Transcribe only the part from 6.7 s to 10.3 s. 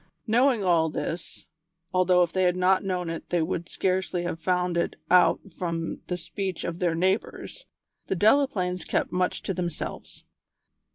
their neighbours, the Delaplaines kept much to themselves.